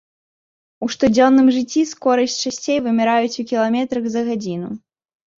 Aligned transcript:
У 0.85 0.87
штодзённым 0.93 1.47
жыцці 1.57 1.81
скорасць 1.89 2.37
часцей 2.51 2.77
вымяраюць 2.85 3.39
у 3.43 3.45
кіламетрах 3.51 4.03
за 4.15 4.21
гадзіну. 4.31 4.71